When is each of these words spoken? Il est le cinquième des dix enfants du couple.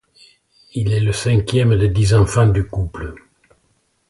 Il 0.73 0.91
est 0.93 0.99
le 0.99 1.11
cinquième 1.13 1.77
des 1.77 1.87
dix 1.89 2.15
enfants 2.15 2.47
du 2.47 2.63
couple. 2.65 3.13